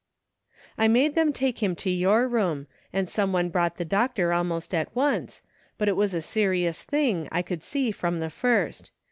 "I 0.79 0.87
made 0.87 1.13
them 1.13 1.31
take 1.31 1.61
him 1.61 1.75
to 1.75 1.89
your 1.91 2.27
room, 2.27 2.65
and 2.91 3.07
some 3.07 3.31
one 3.31 3.51
brougtht 3.51 3.75
the 3.75 3.85
doctor 3.85 4.33
almost 4.33 4.73
at 4.73 4.95
once, 4.95 5.43
but 5.77 5.87
it 5.87 5.95
was 5.95 6.15
a 6.15 6.23
serious 6.23 6.81
thing, 6.81 7.29
I 7.31 7.43
could 7.43 7.61
see 7.61 7.91
from 7.91 8.19
the 8.19 8.31
first. 8.31 8.89